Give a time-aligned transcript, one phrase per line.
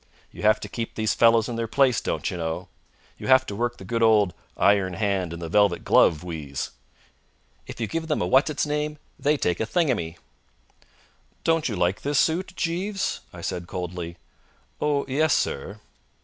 [0.31, 2.69] You have to keep these fellows in their place, don't you know.
[3.19, 6.71] You have to work the good old iron hand in the velvet glove wheeze.
[7.67, 10.17] If you give them a what's its name, they take a thingummy.
[11.43, 14.17] "Don't you like this suit, Jeeves?" I said coldly.
[14.81, 15.79] "Oh, yes, sir."